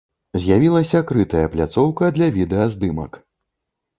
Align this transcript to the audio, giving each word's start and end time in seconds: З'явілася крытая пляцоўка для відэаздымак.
З'явілася 0.43 1.01
крытая 1.11 1.43
пляцоўка 1.55 2.09
для 2.17 2.27
відэаздымак. 2.37 3.21